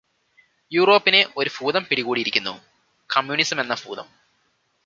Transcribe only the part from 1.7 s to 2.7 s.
പിടികൂടിയിരിക്കുന്നു-